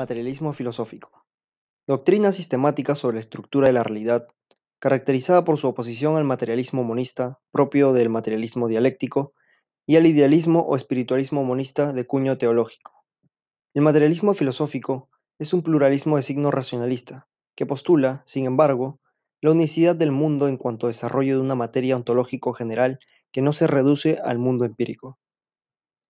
Materialismo 0.00 0.54
filosófico. 0.54 1.26
Doctrina 1.86 2.32
sistemática 2.32 2.94
sobre 2.94 3.16
la 3.16 3.20
estructura 3.20 3.66
de 3.66 3.74
la 3.74 3.82
realidad, 3.82 4.28
caracterizada 4.78 5.44
por 5.44 5.58
su 5.58 5.68
oposición 5.68 6.16
al 6.16 6.24
materialismo 6.24 6.84
monista, 6.84 7.38
propio 7.50 7.92
del 7.92 8.08
materialismo 8.08 8.66
dialéctico, 8.66 9.34
y 9.86 9.96
al 9.96 10.06
idealismo 10.06 10.60
o 10.60 10.74
espiritualismo 10.74 11.44
monista 11.44 11.92
de 11.92 12.06
cuño 12.06 12.38
teológico. 12.38 13.04
El 13.74 13.82
materialismo 13.82 14.32
filosófico 14.32 15.10
es 15.38 15.52
un 15.52 15.62
pluralismo 15.62 16.16
de 16.16 16.22
signo 16.22 16.50
racionalista, 16.50 17.28
que 17.54 17.66
postula, 17.66 18.22
sin 18.24 18.46
embargo, 18.46 19.00
la 19.42 19.50
unicidad 19.50 19.96
del 19.96 20.12
mundo 20.12 20.48
en 20.48 20.56
cuanto 20.56 20.86
a 20.86 20.88
desarrollo 20.88 21.34
de 21.34 21.42
una 21.42 21.56
materia 21.56 21.94
ontológico 21.94 22.54
general 22.54 23.00
que 23.32 23.42
no 23.42 23.52
se 23.52 23.66
reduce 23.66 24.18
al 24.24 24.38
mundo 24.38 24.64
empírico. 24.64 25.18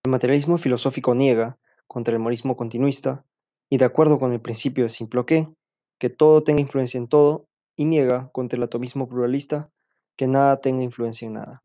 El 0.04 0.12
materialismo 0.12 0.58
filosófico 0.58 1.16
niega, 1.16 1.58
contra 1.88 2.14
el 2.14 2.20
monismo 2.20 2.56
continuista, 2.56 3.25
y 3.70 3.78
de 3.78 3.84
acuerdo 3.84 4.18
con 4.18 4.32
el 4.32 4.40
principio 4.40 4.84
de 4.84 4.90
Simploqué, 4.90 5.48
que 5.98 6.10
todo 6.10 6.42
tenga 6.42 6.60
influencia 6.60 6.98
en 6.98 7.08
todo, 7.08 7.46
y 7.76 7.86
niega, 7.86 8.30
contra 8.32 8.56
el 8.56 8.64
atomismo 8.64 9.08
pluralista, 9.08 9.70
que 10.16 10.26
nada 10.26 10.60
tenga 10.60 10.82
influencia 10.82 11.26
en 11.26 11.34
nada. 11.34 11.62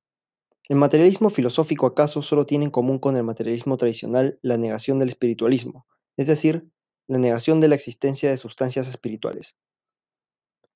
¿El 0.69 0.77
materialismo 0.77 1.29
filosófico 1.29 1.87
acaso 1.87 2.21
solo 2.21 2.45
tiene 2.45 2.65
en 2.65 2.71
común 2.71 2.99
con 2.99 3.17
el 3.17 3.23
materialismo 3.23 3.75
tradicional 3.75 4.39
la 4.41 4.57
negación 4.57 4.99
del 4.99 5.09
espiritualismo, 5.09 5.85
es 6.15 6.27
decir, 6.27 6.69
la 7.07 7.17
negación 7.17 7.59
de 7.59 7.67
la 7.67 7.75
existencia 7.75 8.29
de 8.29 8.37
sustancias 8.37 8.87
espirituales? 8.87 9.57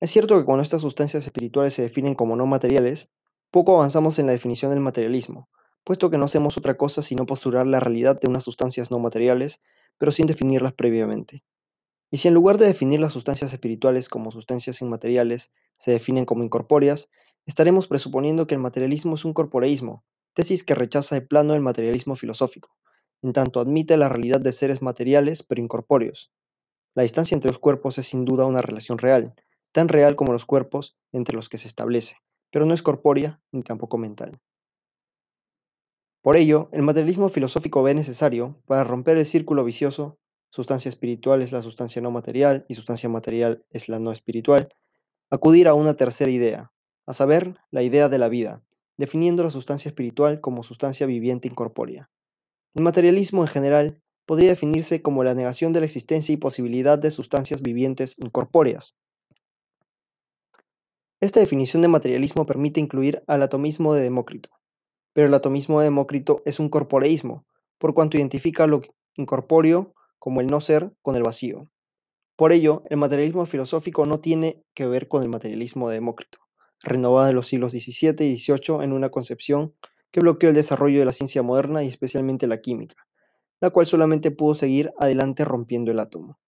Es 0.00 0.10
cierto 0.10 0.36
que 0.38 0.44
cuando 0.44 0.62
estas 0.62 0.82
sustancias 0.82 1.24
espirituales 1.24 1.74
se 1.74 1.82
definen 1.82 2.14
como 2.14 2.36
no 2.36 2.46
materiales, 2.46 3.10
poco 3.50 3.76
avanzamos 3.76 4.18
en 4.18 4.26
la 4.26 4.32
definición 4.32 4.70
del 4.72 4.80
materialismo, 4.80 5.48
puesto 5.84 6.10
que 6.10 6.18
no 6.18 6.26
hacemos 6.26 6.56
otra 6.56 6.76
cosa 6.76 7.02
sino 7.02 7.26
postular 7.26 7.66
la 7.66 7.80
realidad 7.80 8.20
de 8.20 8.28
unas 8.28 8.44
sustancias 8.44 8.90
no 8.90 8.98
materiales, 8.98 9.60
pero 9.98 10.12
sin 10.12 10.26
definirlas 10.26 10.72
previamente. 10.72 11.42
Y 12.10 12.18
si 12.18 12.28
en 12.28 12.34
lugar 12.34 12.58
de 12.58 12.66
definir 12.66 13.00
las 13.00 13.12
sustancias 13.12 13.52
espirituales 13.52 14.08
como 14.08 14.30
sustancias 14.30 14.82
inmateriales, 14.82 15.52
se 15.76 15.92
definen 15.92 16.24
como 16.24 16.42
incorpóreas, 16.42 17.08
estaremos 17.46 17.86
presuponiendo 17.86 18.46
que 18.46 18.54
el 18.54 18.60
materialismo 18.60 19.14
es 19.14 19.24
un 19.24 19.32
corporeísmo, 19.32 20.04
tesis 20.34 20.64
que 20.64 20.74
rechaza 20.74 21.14
de 21.14 21.22
plano 21.22 21.54
el 21.54 21.60
materialismo 21.60 22.16
filosófico, 22.16 22.76
en 23.22 23.32
tanto 23.32 23.60
admite 23.60 23.96
la 23.96 24.08
realidad 24.08 24.40
de 24.40 24.52
seres 24.52 24.82
materiales 24.82 25.42
pero 25.42 25.62
incorpóreos. 25.62 26.32
La 26.94 27.04
distancia 27.04 27.34
entre 27.34 27.50
los 27.50 27.58
cuerpos 27.58 27.98
es 27.98 28.06
sin 28.06 28.24
duda 28.24 28.46
una 28.46 28.62
relación 28.62 28.98
real, 28.98 29.34
tan 29.72 29.88
real 29.88 30.16
como 30.16 30.32
los 30.32 30.46
cuerpos 30.46 30.96
entre 31.12 31.36
los 31.36 31.48
que 31.48 31.58
se 31.58 31.68
establece, 31.68 32.16
pero 32.50 32.66
no 32.66 32.74
es 32.74 32.82
corpórea 32.82 33.40
ni 33.52 33.62
tampoco 33.62 33.98
mental. 33.98 34.40
Por 36.22 36.36
ello, 36.36 36.68
el 36.72 36.82
materialismo 36.82 37.30
filosófico 37.30 37.82
ve 37.82 37.94
necesario, 37.94 38.60
para 38.66 38.84
romper 38.84 39.16
el 39.16 39.24
círculo 39.24 39.64
vicioso, 39.64 40.18
sustancia 40.50 40.90
espiritual 40.90 41.40
es 41.40 41.50
la 41.50 41.62
sustancia 41.62 42.02
no 42.02 42.10
material 42.10 42.66
y 42.68 42.74
sustancia 42.74 43.08
material 43.08 43.64
es 43.70 43.88
la 43.88 44.00
no 44.00 44.12
espiritual, 44.12 44.68
acudir 45.30 45.66
a 45.66 45.74
una 45.74 45.94
tercera 45.94 46.30
idea, 46.30 46.72
a 47.06 47.14
saber, 47.14 47.56
la 47.70 47.82
idea 47.82 48.10
de 48.10 48.18
la 48.18 48.28
vida, 48.28 48.62
definiendo 48.98 49.42
la 49.42 49.50
sustancia 49.50 49.88
espiritual 49.88 50.42
como 50.42 50.62
sustancia 50.62 51.06
viviente 51.06 51.48
incorpórea. 51.48 52.10
El 52.74 52.82
materialismo 52.82 53.40
en 53.40 53.48
general 53.48 54.02
podría 54.26 54.50
definirse 54.50 55.00
como 55.00 55.24
la 55.24 55.34
negación 55.34 55.72
de 55.72 55.80
la 55.80 55.86
existencia 55.86 56.34
y 56.34 56.36
posibilidad 56.36 56.98
de 56.98 57.10
sustancias 57.10 57.62
vivientes 57.62 58.16
incorpóreas. 58.18 58.98
Esta 61.20 61.40
definición 61.40 61.80
de 61.80 61.88
materialismo 61.88 62.44
permite 62.44 62.78
incluir 62.78 63.22
al 63.26 63.42
atomismo 63.42 63.94
de 63.94 64.02
Demócrito, 64.02 64.50
pero 65.12 65.26
el 65.26 65.34
atomismo 65.34 65.80
de 65.80 65.84
Demócrito 65.84 66.42
es 66.44 66.60
un 66.60 66.68
corporeísmo, 66.68 67.46
por 67.78 67.94
cuanto 67.94 68.16
identifica 68.16 68.66
lo 68.66 68.82
incorpóreo 69.16 69.94
como 70.18 70.40
el 70.40 70.46
no 70.46 70.60
ser 70.60 70.92
con 71.02 71.16
el 71.16 71.22
vacío. 71.22 71.68
Por 72.36 72.52
ello, 72.52 72.82
el 72.88 72.96
materialismo 72.96 73.44
filosófico 73.46 74.06
no 74.06 74.20
tiene 74.20 74.64
que 74.74 74.86
ver 74.86 75.08
con 75.08 75.22
el 75.22 75.28
materialismo 75.28 75.88
de 75.88 75.96
Demócrito, 75.96 76.38
renovado 76.82 77.28
en 77.28 77.34
los 77.34 77.48
siglos 77.48 77.72
XVII 77.72 78.26
y 78.26 78.38
XVIII 78.38 78.82
en 78.82 78.92
una 78.92 79.10
concepción 79.10 79.74
que 80.10 80.20
bloqueó 80.20 80.48
el 80.48 80.54
desarrollo 80.54 80.98
de 80.98 81.04
la 81.04 81.12
ciencia 81.12 81.42
moderna 81.42 81.84
y 81.84 81.88
especialmente 81.88 82.46
la 82.46 82.60
química, 82.60 83.06
la 83.60 83.70
cual 83.70 83.86
solamente 83.86 84.30
pudo 84.30 84.54
seguir 84.54 84.92
adelante 84.98 85.44
rompiendo 85.44 85.90
el 85.90 86.00
átomo. 86.00 86.38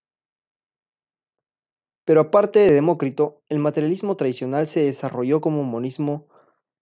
Pero 2.05 2.21
aparte 2.21 2.59
de 2.59 2.73
Demócrito, 2.73 3.43
el 3.49 3.59
materialismo 3.59 4.17
tradicional 4.17 4.67
se 4.67 4.85
desarrolló 4.85 5.41
como 5.41 5.63
monismo 5.63 6.27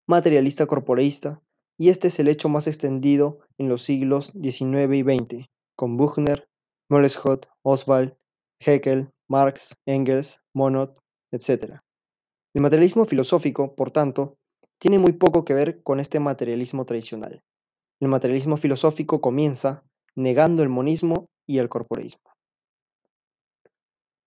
materialista 0.07 0.67
corporeísta, 0.67 1.43
y 1.81 1.89
este 1.89 2.09
es 2.09 2.21
el 2.21 2.29
hecho 2.29 2.51
más 2.51 2.67
extendido 2.67 3.39
en 3.57 3.71
los 3.71 3.81
siglos 3.81 4.35
XIX 4.39 4.95
y 4.95 5.03
XX, 5.03 5.47
con 5.75 5.97
Buchner, 5.97 6.47
Molleschodt, 6.91 7.47
Oswald, 7.63 8.15
Haeckel, 8.61 9.09
Marx, 9.31 9.79
Engels, 9.87 10.43
Monod, 10.55 10.91
etc. 11.33 11.81
El 12.53 12.61
materialismo 12.61 13.07
filosófico, 13.07 13.75
por 13.75 13.93
tanto, 13.93 14.37
tiene 14.79 14.99
muy 14.99 15.13
poco 15.13 15.47
que 15.47 15.55
ver 15.55 15.83
con 15.83 16.01
este 16.01 16.21
materialismo 16.21 16.85
tradicional. 16.85 17.43
El 17.99 18.09
materialismo 18.09 18.59
filosófico 18.59 19.23
comienza 19.23 19.83
negando 20.15 20.63
el 20.63 20.69
monismo 20.69 21.31
y 21.49 21.61
el 21.61 21.71
corporeísmo. 21.71 22.31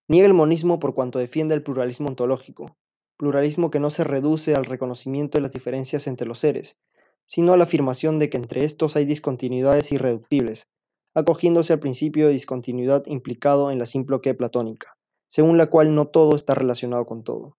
Niega 0.10 0.26
el 0.26 0.34
monismo 0.34 0.80
por 0.80 0.96
cuanto 0.96 1.20
defiende 1.20 1.54
el 1.54 1.62
pluralismo 1.62 2.08
ontológico, 2.08 2.76
pluralismo 3.16 3.70
que 3.70 3.80
no 3.80 3.92
se 3.92 4.04
reduce 4.04 4.56
al 4.56 4.66
reconocimiento 4.66 5.38
de 5.38 5.44
las 5.44 5.54
diferencias 5.54 6.08
entre 6.08 6.26
los 6.26 6.40
seres, 6.40 6.78
sino 7.26 7.54
a 7.54 7.58
la 7.58 7.64
afirmación 7.64 8.20
de 8.20 8.30
que 8.30 8.38
entre 8.38 8.66
estos 8.66 8.96
hay 8.96 9.06
discontinuidades 9.06 9.92
irreductibles, 9.92 10.68
acogiéndose 11.14 11.74
al 11.74 11.80
principio 11.80 12.28
de 12.28 12.34
discontinuidad 12.34 13.04
implicado 13.06 13.72
en 13.72 13.80
la 13.80 13.86
que 14.22 14.34
platónica, 14.34 14.96
según 15.30 15.58
la 15.58 15.68
cual 15.68 15.96
no 15.96 16.08
todo 16.08 16.36
está 16.36 16.56
relacionado 16.56 17.06
con 17.06 17.24
todo. 17.24 17.58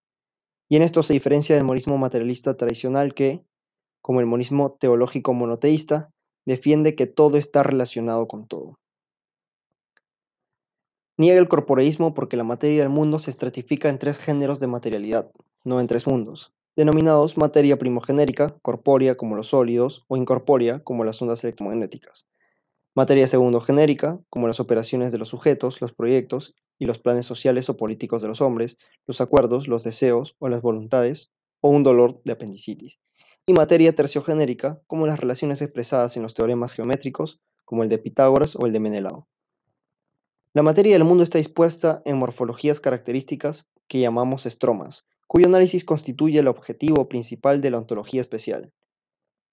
Y 0.68 0.76
en 0.76 0.82
esto 0.82 1.02
se 1.02 1.12
diferencia 1.12 1.54
del 1.56 1.64
monismo 1.64 1.98
materialista 1.98 2.56
tradicional 2.56 3.14
que, 3.14 3.44
como 4.02 4.20
el 4.20 4.26
monismo 4.26 4.72
teológico 4.72 5.32
monoteísta, 5.32 6.10
defiende 6.46 6.94
que 6.94 7.06
todo 7.06 7.38
está 7.38 7.62
relacionado 7.62 8.26
con 8.26 8.46
todo. 8.46 8.74
Niega 11.16 11.38
el 11.38 11.48
corporeísmo 11.48 12.12
porque 12.12 12.36
la 12.36 12.44
materia 12.44 12.82
del 12.82 12.90
mundo 12.90 13.20
se 13.20 13.30
estratifica 13.30 13.88
en 13.88 13.98
tres 13.98 14.18
géneros 14.18 14.58
de 14.58 14.66
materialidad, 14.66 15.30
no 15.64 15.80
en 15.80 15.86
tres 15.86 16.06
mundos 16.08 16.52
denominados 16.76 17.36
materia 17.36 17.78
primogenérica, 17.78 18.56
corpórea 18.62 19.16
como 19.16 19.36
los 19.36 19.48
sólidos, 19.48 20.04
o 20.08 20.16
incorpórea 20.16 20.80
como 20.80 21.04
las 21.04 21.20
ondas 21.22 21.44
electromagnéticas. 21.44 22.26
Materia 22.96 23.26
segundogenérica, 23.26 24.20
como 24.30 24.46
las 24.46 24.60
operaciones 24.60 25.12
de 25.12 25.18
los 25.18 25.28
sujetos, 25.28 25.80
los 25.80 25.92
proyectos 25.92 26.54
y 26.78 26.86
los 26.86 26.98
planes 26.98 27.26
sociales 27.26 27.68
o 27.68 27.76
políticos 27.76 28.22
de 28.22 28.28
los 28.28 28.40
hombres, 28.40 28.78
los 29.06 29.20
acuerdos, 29.20 29.68
los 29.68 29.84
deseos 29.84 30.36
o 30.38 30.48
las 30.48 30.62
voluntades, 30.62 31.32
o 31.60 31.70
un 31.70 31.82
dolor 31.82 32.20
de 32.24 32.32
apendicitis. 32.32 33.00
Y 33.46 33.52
materia 33.52 33.94
terciogenérica, 33.94 34.80
como 34.86 35.06
las 35.06 35.18
relaciones 35.18 35.60
expresadas 35.62 36.16
en 36.16 36.22
los 36.22 36.34
teoremas 36.34 36.72
geométricos, 36.72 37.40
como 37.64 37.82
el 37.82 37.88
de 37.88 37.98
Pitágoras 37.98 38.56
o 38.56 38.66
el 38.66 38.72
de 38.72 38.80
Menelao. 38.80 39.28
La 40.56 40.62
materia 40.62 40.92
del 40.92 41.02
mundo 41.02 41.24
está 41.24 41.38
dispuesta 41.38 42.00
en 42.04 42.16
morfologías 42.16 42.78
características 42.78 43.68
que 43.88 43.98
llamamos 43.98 44.46
estromas, 44.46 45.04
cuyo 45.26 45.48
análisis 45.48 45.84
constituye 45.84 46.38
el 46.38 46.46
objetivo 46.46 47.08
principal 47.08 47.60
de 47.60 47.72
la 47.72 47.78
ontología 47.78 48.20
especial. 48.20 48.72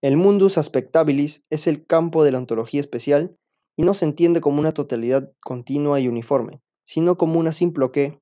El 0.03 0.15
mundus 0.15 0.59
aspectabilis 0.59 1.43
es 1.49 1.65
el 1.65 1.87
campo 1.87 2.23
de 2.23 2.31
la 2.31 2.37
ontología 2.37 2.79
especial 2.79 3.35
y 3.75 3.81
no 3.81 3.95
se 3.95 4.05
entiende 4.05 4.41
como 4.41 4.59
una 4.59 4.73
totalidad 4.73 5.33
continua 5.39 5.99
y 5.99 6.07
uniforme, 6.07 6.61
sino 6.83 7.17
como 7.17 7.39
una 7.39 7.51
simple 7.51 7.89
que, 7.89 8.19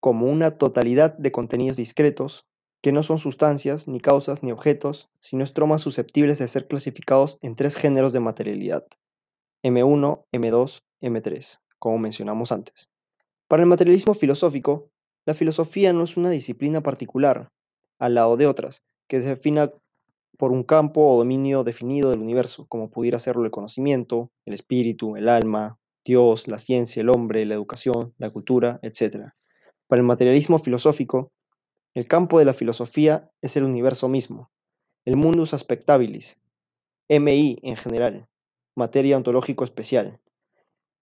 como 0.00 0.26
una 0.26 0.58
totalidad 0.58 1.16
de 1.16 1.32
contenidos 1.32 1.78
discretos, 1.78 2.44
que 2.82 2.92
no 2.92 3.02
son 3.02 3.18
sustancias, 3.18 3.88
ni 3.88 3.98
causas, 3.98 4.42
ni 4.42 4.52
objetos, 4.52 5.08
sino 5.20 5.42
estromas 5.42 5.80
susceptibles 5.80 6.38
de 6.38 6.48
ser 6.48 6.68
clasificados 6.68 7.38
en 7.40 7.56
tres 7.56 7.76
géneros 7.76 8.12
de 8.12 8.20
materialidad, 8.20 8.84
M1, 9.62 10.24
M2, 10.32 10.82
M3, 11.02 11.60
como 11.78 11.98
mencionamos 11.98 12.52
antes. 12.52 12.90
Para 13.48 13.62
el 13.62 13.68
materialismo 13.68 14.14
filosófico, 14.14 14.90
la 15.26 15.34
filosofía 15.34 15.92
no 15.92 16.04
es 16.04 16.16
una 16.16 16.30
disciplina 16.30 16.82
particular, 16.82 17.50
al 17.98 18.14
lado 18.14 18.36
de 18.36 18.46
otras, 18.46 18.84
que 19.08 19.20
se 19.20 19.28
defina 19.28 19.72
por 20.38 20.52
un 20.52 20.62
campo 20.62 21.06
o 21.06 21.18
dominio 21.18 21.64
definido 21.64 22.10
del 22.10 22.20
universo, 22.20 22.66
como 22.68 22.90
pudiera 22.90 23.18
serlo 23.18 23.44
el 23.44 23.50
conocimiento, 23.50 24.30
el 24.46 24.54
espíritu, 24.54 25.16
el 25.16 25.28
alma, 25.28 25.78
Dios, 26.04 26.46
la 26.46 26.58
ciencia, 26.58 27.00
el 27.00 27.08
hombre, 27.08 27.44
la 27.44 27.54
educación, 27.54 28.14
la 28.18 28.30
cultura, 28.30 28.78
etc. 28.82 29.32
Para 29.88 30.00
el 30.00 30.06
materialismo 30.06 30.58
filosófico, 30.58 31.32
el 31.94 32.06
campo 32.06 32.38
de 32.38 32.44
la 32.44 32.54
filosofía 32.54 33.30
es 33.42 33.56
el 33.56 33.64
universo 33.64 34.08
mismo, 34.08 34.50
el 35.04 35.16
mundus 35.16 35.54
aspectabilis, 35.54 36.40
MI 37.08 37.58
en 37.62 37.76
general, 37.76 38.28
materia 38.78 39.16
ontológico 39.16 39.64
especial, 39.64 40.20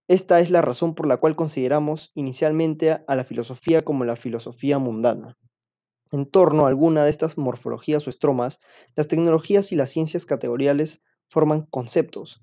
esta 0.08 0.38
es 0.38 0.50
la 0.50 0.62
razón 0.62 0.94
por 0.94 1.08
la 1.08 1.16
cual 1.16 1.34
consideramos 1.34 2.12
inicialmente 2.14 2.92
a 2.92 3.16
la 3.16 3.24
filosofía 3.24 3.82
como 3.82 4.04
la 4.04 4.14
filosofía 4.14 4.78
mundana. 4.78 5.36
En 6.12 6.26
torno 6.26 6.64
a 6.64 6.68
alguna 6.68 7.02
de 7.02 7.10
estas 7.10 7.36
morfologías 7.36 8.06
o 8.06 8.10
estromas, 8.10 8.60
las 8.94 9.08
tecnologías 9.08 9.72
y 9.72 9.76
las 9.76 9.90
ciencias 9.90 10.24
categoriales 10.24 11.02
forman 11.28 11.62
conceptos. 11.62 12.40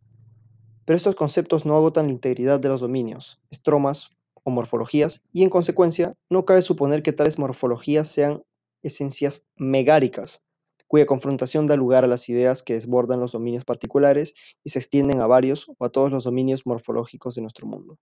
pero 0.86 0.98
estos 0.98 1.16
conceptos 1.16 1.66
no 1.66 1.76
agotan 1.78 2.08
la 2.08 2.12
integridad 2.12 2.60
de 2.60 2.70
los 2.70 2.82
dominios, 2.82 3.40
estromas 3.50 4.12
o 4.44 4.52
morfologías, 4.52 5.24
y 5.32 5.44
en 5.44 5.50
consecuencia 5.50 6.14
no 6.30 6.44
cabe 6.44 6.62
suponer 6.62 7.04
que 7.04 7.14
tales 7.14 7.40
morfologías 7.40 8.10
sean 8.10 8.44
esencias 8.82 9.46
megáricas, 9.56 10.44
cuya 10.88 11.06
confrontación 11.06 11.68
da 11.68 11.76
lugar 11.76 12.04
a 12.04 12.08
las 12.08 12.30
ideas 12.30 12.62
que 12.62 12.74
desbordan 12.74 13.20
los 13.20 13.32
dominios 13.32 13.66
particulares 13.66 14.36
y 14.64 14.70
se 14.70 14.80
extienden 14.80 15.22
a 15.22 15.28
varios 15.28 15.70
o 15.78 15.86
a 15.86 15.90
todos 15.90 16.12
los 16.12 16.24
dominios 16.24 16.66
morfológicos 16.66 17.36
de 17.36 17.42
nuestro 17.42 17.68
mundo. 17.68 17.98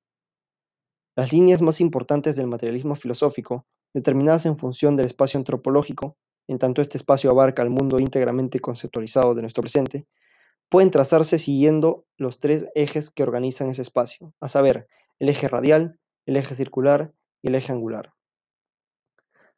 Las 1.16 1.33
líneas 1.33 1.62
más 1.62 1.81
importantes 1.81 2.36
del 2.36 2.48
materialismo 2.48 2.95
filosófico, 2.95 3.66
determinadas 3.94 4.45
en 4.45 4.57
función 4.57 4.95
del 4.95 5.07
espacio 5.07 5.38
antropológico, 5.38 6.18
en 6.48 6.57
tanto 6.57 6.81
este 6.81 6.98
espacio 6.98 7.30
abarca 7.30 7.62
el 7.62 7.69
mundo 7.69 8.00
íntegramente 8.00 8.60
conceptualizado 8.60 9.36
de 9.36 9.42
nuestro 9.42 9.62
presente, 9.62 10.07
pueden 10.69 10.89
trazarse 10.89 11.38
siguiendo 11.38 12.06
los 12.18 12.39
tres 12.39 12.68
ejes 12.75 13.10
que 13.10 13.24
organizan 13.24 13.69
ese 13.69 13.81
espacio, 13.81 14.34
a 14.39 14.48
saber, 14.48 14.88
el 15.19 15.30
eje 15.30 15.48
radial, 15.48 16.00
el 16.25 16.38
eje 16.38 16.56
circular 16.56 17.13
y 17.42 17.50
el 17.50 17.56
eje 17.56 17.74
angular. 17.74 18.13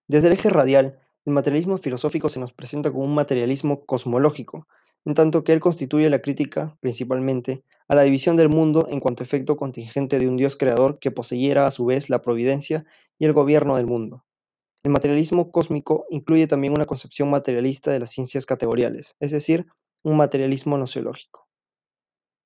Desde 0.08 0.28
el 0.28 0.34
eje 0.34 0.50
radial, 0.50 1.00
el 1.26 1.34
materialismo 1.34 1.78
filosófico 1.78 2.30
se 2.30 2.40
nos 2.40 2.54
presenta 2.54 2.92
como 2.92 3.06
un 3.06 3.16
materialismo 3.16 3.86
cosmológico, 3.86 4.68
en 5.06 5.14
tanto 5.14 5.44
que 5.44 5.54
él 5.54 5.60
constituye 5.60 6.10
la 6.10 6.22
crítica, 6.22 6.78
principalmente, 6.80 7.64
a 7.88 7.96
la 7.96 8.04
división 8.04 8.38
del 8.38 8.50
mundo 8.50 8.88
en 8.90 9.00
cuanto 9.00 9.24
efecto 9.24 9.58
contingente 9.58 10.20
de 10.20 10.28
un 10.28 10.38
Dios 10.38 10.56
creador 10.56 11.00
que 11.00 11.12
poseyera 11.12 11.66
a 11.68 11.72
su 11.72 11.86
vez 11.86 12.10
la 12.10 12.22
providencia 12.22 12.86
y 13.20 13.26
el 13.26 13.34
gobierno 13.34 13.76
del 13.76 13.86
mundo. 13.86 14.26
El 14.84 14.92
materialismo 14.92 15.52
cósmico 15.52 16.06
incluye 16.10 16.48
también 16.48 16.74
una 16.74 16.86
concepción 16.86 17.30
materialista 17.30 17.92
de 17.92 18.00
las 18.00 18.12
ciencias 18.12 18.46
categoriales, 18.46 19.16
es 19.20 19.32
decir, 19.32 19.68
un 20.04 20.18
materialismo 20.18 20.78
nociológico. 20.78 21.48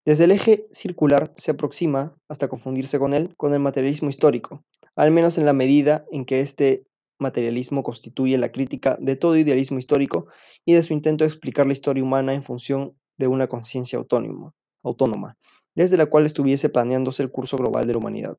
Desde 0.06 0.24
el 0.24 0.32
eje 0.32 0.68
circular 0.72 1.34
se 1.36 1.52
aproxima, 1.52 2.16
hasta 2.30 2.48
confundirse 2.48 2.98
con 2.98 3.14
él, 3.14 3.36
con 3.36 3.54
el 3.54 3.60
materialismo 3.60 4.10
histórico, 4.10 4.64
al 4.96 5.12
menos 5.12 5.38
en 5.38 5.46
la 5.46 5.54
medida 5.54 6.06
en 6.12 6.26
que 6.26 6.40
este 6.40 6.87
materialismo 7.20 7.84
constituye 7.84 8.38
la 8.38 8.52
crítica 8.52 8.98
de 9.00 9.16
todo 9.16 9.38
idealismo 9.38 9.80
histórico 9.80 10.28
y 10.66 10.74
de 10.74 10.84
su 10.84 10.94
intento 10.94 11.24
de 11.24 11.30
explicar 11.30 11.66
la 11.66 11.74
historia 11.74 12.04
humana 12.04 12.34
en 12.34 12.44
función 12.44 12.96
de 13.18 13.28
una 13.28 13.48
conciencia 13.48 14.00
autónoma, 14.00 15.38
desde 15.76 15.98
la 15.98 16.06
cual 16.06 16.26
estuviese 16.26 16.70
planeándose 16.70 17.24
el 17.24 17.32
curso 17.32 17.58
global 17.58 17.88
de 17.88 17.94
la 17.94 18.00
humanidad. 18.00 18.38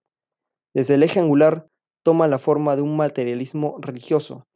Desde 0.75 0.95
el 0.95 1.03
eje 1.03 1.21
angular 1.21 1.67
toma 2.03 2.29
la 2.29 2.39
forma 2.39 2.77
de 2.77 2.83
un 2.83 2.97
materialismo 2.97 3.77
religioso, 3.81 4.47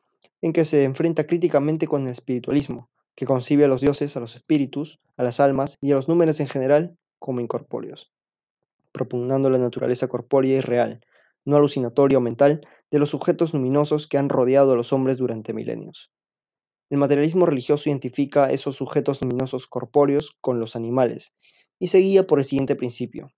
en 0.41 0.53
que 0.53 0.65
se 0.65 0.85
enfrenta 0.85 1.27
críticamente 1.27 1.87
con 1.87 2.03
el 2.03 2.09
espiritualismo, 2.09 2.91
que 3.15 3.27
concibe 3.27 3.65
a 3.65 3.69
los 3.69 3.81
dioses, 3.81 4.17
a 4.17 4.21
los 4.21 4.37
espíritus, 4.37 5.01
a 5.17 5.23
las 5.23 5.41
almas 5.41 5.77
y 5.81 5.93
a 5.93 5.95
los 5.95 6.09
números 6.09 6.41
en 6.41 6.49
general 6.49 6.97
como 7.19 7.41
incorpóreos, 7.41 8.13
propugnando 8.91 9.51
la 9.51 9.59
naturaleza 9.59 10.09
corpórea 10.09 10.59
y 10.59 10.61
real, 10.61 11.01
no 11.45 11.57
alucinatoria 11.57 12.19
o 12.19 12.21
mental, 12.21 12.67
de 12.93 12.99
los 12.99 13.09
sujetos 13.09 13.55
luminosos 13.55 14.07
que 14.07 14.19
han 14.19 14.29
rodeado 14.29 14.73
a 14.73 14.77
los 14.77 14.93
hombres 14.93 15.17
durante 15.17 15.55
milenios. 15.55 16.13
El 16.91 16.99
materialismo 16.99 17.47
religioso 17.47 17.89
identifica 17.89 18.53
esos 18.53 18.77
sujetos 18.77 19.23
luminosos 19.23 19.67
corpóreos 19.67 20.37
con 20.43 20.61
los 20.61 20.77
animales 20.77 21.35
y 21.79 21.89
se 21.89 21.99
guía 21.99 22.27
por 22.27 22.39
el 22.39 22.45
siguiente 22.45 22.77
principio. 22.77 23.33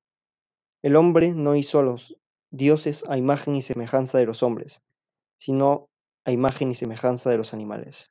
El 0.83 0.97
hombre 0.97 1.35
no 1.35 1.55
hizo 1.55 1.79
a 1.79 1.85
los 1.85 2.19
dioses 2.51 3.05
a 3.09 3.17
imagen 3.17 3.55
y 3.55 3.63
semejanza 3.63 4.19
de 4.19 4.27
los 4.27 4.43
hombres, 4.43 4.83
sino 5.39 5.89
a 6.25 6.33
imagen 6.33 6.73
y 6.73 6.75
semejanza 6.75 7.31
de 7.31 7.39
los 7.39 7.55
animales. 7.55 8.11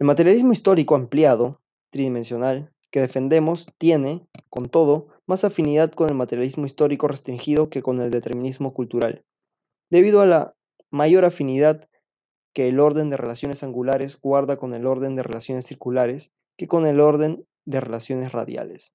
El 0.00 0.08
materialismo 0.08 0.52
histórico 0.52 0.96
ampliado, 0.96 1.62
tridimensional, 1.90 2.74
que 2.90 3.00
defendemos 3.00 3.68
tiene, 3.78 4.26
con 4.50 4.68
todo, 4.68 5.06
más 5.26 5.44
afinidad 5.44 5.92
con 5.92 6.08
el 6.08 6.16
materialismo 6.16 6.66
histórico 6.66 7.06
restringido 7.06 7.70
que 7.70 7.82
con 7.82 8.00
el 8.00 8.10
determinismo 8.10 8.74
cultural, 8.74 9.24
debido 9.92 10.22
a 10.22 10.26
la 10.26 10.54
mayor 10.90 11.26
afinidad 11.26 11.86
que 12.54 12.66
el 12.66 12.80
orden 12.80 13.10
de 13.10 13.18
relaciones 13.18 13.62
angulares 13.62 14.18
guarda 14.18 14.56
con 14.56 14.72
el 14.72 14.86
orden 14.86 15.16
de 15.16 15.22
relaciones 15.22 15.66
circulares 15.66 16.32
que 16.56 16.66
con 16.66 16.86
el 16.86 16.98
orden 16.98 17.46
de 17.66 17.78
relaciones 17.78 18.32
radiales. 18.32 18.94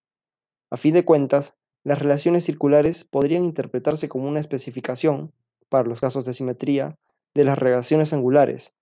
A 0.72 0.78
fin 0.78 0.96
de 0.96 1.06
cuentas, 1.06 1.54
las 1.84 2.00
relaciones 2.00 2.46
circulares 2.46 3.06
podrían 3.06 3.46
interpretarse 3.46 4.10
como 4.10 4.28
una 4.28 4.40
especificación, 4.40 5.34
para 5.70 5.88
los 5.88 6.02
casos 6.02 6.26
de 6.26 6.34
simetría, 6.34 6.98
de 7.36 7.44
las 7.44 7.60
relaciones 7.60 8.12
angulares. 8.12 8.74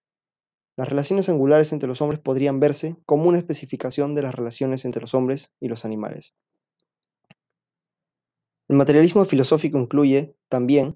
Las 0.77 0.87
relaciones 0.87 1.27
angulares 1.27 1.73
entre 1.73 1.89
los 1.89 2.01
hombres 2.01 2.21
podrían 2.21 2.61
verse 2.61 2.95
como 3.05 3.27
una 3.27 3.39
especificación 3.39 4.15
de 4.15 4.21
las 4.21 4.33
relaciones 4.33 4.85
entre 4.85 5.01
los 5.01 5.13
hombres 5.15 5.53
y 5.59 5.67
los 5.67 5.83
animales. 5.83 6.33
El 8.69 8.77
materialismo 8.77 9.25
filosófico 9.25 9.77
incluye, 9.77 10.33
también, 10.47 10.95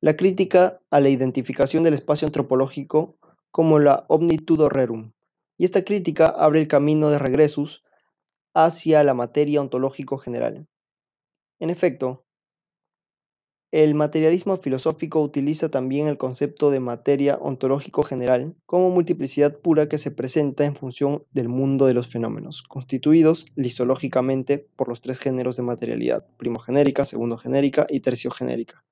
la 0.00 0.16
crítica 0.16 0.80
a 0.90 1.00
la 1.00 1.08
identificación 1.08 1.82
del 1.82 1.94
espacio 1.94 2.26
antropológico 2.26 3.16
como 3.50 3.78
la 3.78 4.04
omnitudo 4.08 4.68
rerum, 4.68 5.12
y 5.58 5.64
esta 5.64 5.84
crítica 5.84 6.28
abre 6.28 6.60
el 6.60 6.68
camino 6.68 7.10
de 7.10 7.18
regresus 7.18 7.82
hacia 8.54 9.04
la 9.04 9.14
materia 9.14 9.60
ontológico 9.60 10.18
general. 10.18 10.66
En 11.58 11.70
efecto, 11.70 12.26
el 13.72 13.94
materialismo 13.94 14.56
filosófico 14.58 15.20
utiliza 15.20 15.70
también 15.70 16.06
el 16.06 16.18
concepto 16.18 16.70
de 16.70 16.80
materia 16.80 17.36
ontológico 17.36 18.02
general 18.02 18.54
como 18.64 18.90
multiplicidad 18.90 19.58
pura 19.58 19.88
que 19.88 19.98
se 19.98 20.10
presenta 20.10 20.64
en 20.64 20.76
función 20.76 21.24
del 21.32 21.48
mundo 21.48 21.86
de 21.86 21.94
los 21.94 22.06
fenómenos, 22.06 22.62
constituidos 22.62 23.46
lisológicamente 23.56 24.68
por 24.76 24.88
los 24.88 25.00
tres 25.00 25.18
géneros 25.18 25.56
de 25.56 25.64
materialidad, 25.64 26.26
primogenérica, 26.36 27.04
segundogenérica 27.04 27.86
y 27.90 28.00
terciogenérica, 28.00 28.84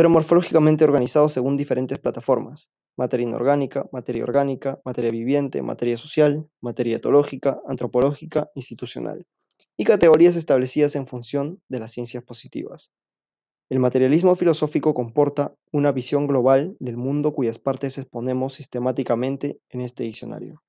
pero 0.00 0.08
morfológicamente 0.08 0.82
organizados 0.82 1.34
según 1.34 1.58
diferentes 1.58 1.98
plataformas, 1.98 2.70
materia 2.96 3.26
inorgánica, 3.28 3.86
materia 3.92 4.24
orgánica, 4.24 4.80
materia 4.82 5.10
viviente, 5.10 5.60
materia 5.60 5.98
social, 5.98 6.48
materia 6.62 6.96
etológica, 6.96 7.60
antropológica, 7.68 8.48
institucional, 8.54 9.26
y 9.76 9.84
categorías 9.84 10.36
establecidas 10.36 10.96
en 10.96 11.06
función 11.06 11.60
de 11.68 11.80
las 11.80 11.92
ciencias 11.92 12.24
positivas. 12.24 12.94
El 13.68 13.78
materialismo 13.78 14.34
filosófico 14.36 14.94
comporta 14.94 15.54
una 15.70 15.92
visión 15.92 16.26
global 16.26 16.78
del 16.80 16.96
mundo 16.96 17.34
cuyas 17.34 17.58
partes 17.58 17.98
exponemos 17.98 18.54
sistemáticamente 18.54 19.60
en 19.68 19.82
este 19.82 20.04
diccionario. 20.04 20.62